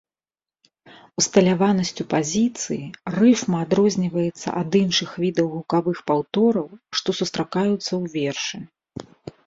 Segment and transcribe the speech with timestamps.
[1.21, 2.83] Усталяванасцю пазіцыі
[3.17, 6.67] рыфма адрозніваецца ад іншых відаў гукавых паўтораў,
[7.01, 8.57] што сустракаюцца ў вершы.